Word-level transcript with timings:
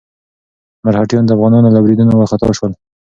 مرهټیان 0.83 1.23
د 1.25 1.31
افغانانو 1.35 1.73
له 1.75 1.79
بريدونو 1.83 2.11
وارخطا 2.15 2.49
شول. 2.57 2.71